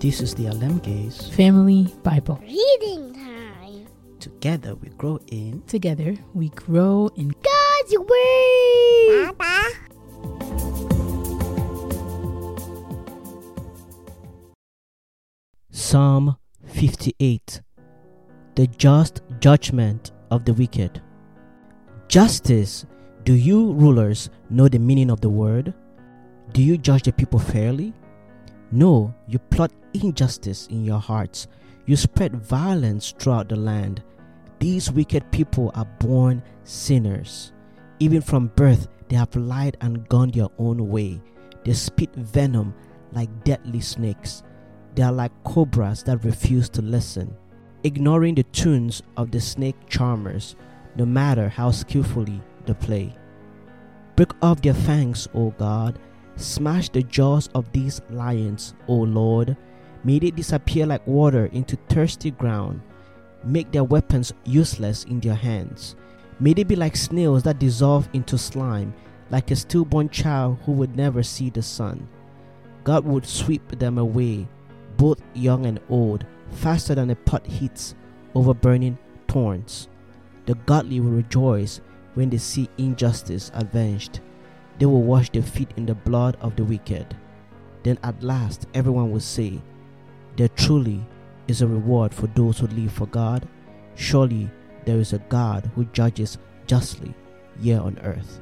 [0.00, 1.28] This is the Alem Gaze.
[1.36, 2.40] Family Bible.
[2.40, 3.86] Reading time.
[4.18, 9.36] Together we grow in Together we grow in God's Word.
[9.36, 9.68] Papa.
[15.70, 17.60] Psalm 58
[18.54, 21.02] The just judgment of the wicked.
[22.08, 22.86] Justice.
[23.24, 25.74] Do you rulers know the meaning of the word?
[26.52, 27.92] Do you judge the people fairly?
[28.72, 31.48] No, you plot injustice in your hearts.
[31.86, 34.02] You spread violence throughout the land.
[34.60, 37.52] These wicked people are born sinners.
[37.98, 41.20] Even from birth, they have lied and gone their own way.
[41.64, 42.74] They spit venom
[43.12, 44.42] like deadly snakes.
[44.94, 47.36] They are like cobras that refuse to listen,
[47.84, 50.56] ignoring the tunes of the snake charmers,
[50.96, 53.14] no matter how skillfully they play.
[54.16, 55.98] Break off their fangs, O God.
[56.40, 59.58] Smash the jaws of these lions, O Lord.
[60.04, 62.80] May they disappear like water into thirsty ground.
[63.44, 65.96] Make their weapons useless in their hands.
[66.38, 68.94] May they be like snails that dissolve into slime,
[69.28, 72.08] like a stillborn child who would never see the sun.
[72.84, 74.48] God would sweep them away,
[74.96, 77.94] both young and old, faster than a pot heats
[78.34, 78.96] over burning
[79.28, 79.88] thorns.
[80.46, 81.82] The godly will rejoice
[82.14, 84.20] when they see injustice avenged.
[84.80, 87.14] They will wash their feet in the blood of the wicked.
[87.82, 89.60] Then at last everyone will say,
[90.36, 91.06] There truly
[91.48, 93.46] is a reward for those who live for God.
[93.94, 94.50] Surely
[94.86, 97.14] there is a God who judges justly
[97.60, 98.40] here on earth.